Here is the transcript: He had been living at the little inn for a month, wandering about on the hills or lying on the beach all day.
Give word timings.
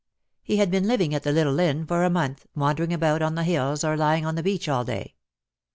He 0.41 0.57
had 0.57 0.71
been 0.71 0.87
living 0.87 1.13
at 1.13 1.21
the 1.21 1.31
little 1.31 1.59
inn 1.59 1.85
for 1.85 2.03
a 2.03 2.09
month, 2.09 2.47
wandering 2.55 2.91
about 2.91 3.21
on 3.21 3.35
the 3.35 3.43
hills 3.43 3.83
or 3.83 3.95
lying 3.95 4.25
on 4.25 4.33
the 4.33 4.41
beach 4.41 4.67
all 4.67 4.83
day. 4.83 5.13